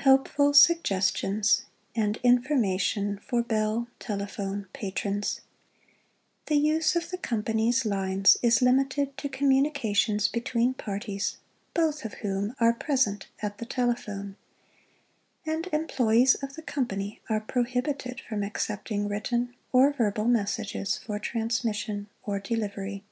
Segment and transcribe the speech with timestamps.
[0.00, 5.42] Helpful Suggestions and Information for Bell Telephone Patrons
[6.46, 11.36] The Use of the Company's Lines is limited to communications between parties,
[11.74, 14.36] both of whom are present at the telephone,
[15.44, 21.18] and em ployees of the Company are prohibited from accepting written or verbal messages for
[21.18, 23.04] transmission or delivery.